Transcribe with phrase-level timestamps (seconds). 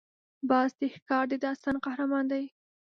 [0.49, 2.45] باز د ښکار د داستان قهرمان دی